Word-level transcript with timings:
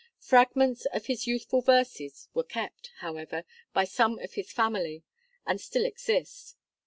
Fragments 0.17 0.87
of 0.87 1.05
his 1.05 1.27
youthful 1.27 1.61
verses 1.61 2.27
were 2.33 2.43
kept, 2.43 2.89
however, 3.01 3.43
by 3.71 3.83
some 3.83 4.17
of 4.17 4.33
his 4.33 4.51
family, 4.51 5.03
and 5.45 5.61
still 5.61 5.85
exist. 5.85 6.55